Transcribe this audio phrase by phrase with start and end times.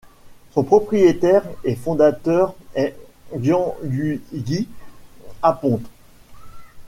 [0.53, 2.95] Son propriétaire et fondateur est
[3.39, 4.67] Gianluigi
[5.43, 5.85] Aponte.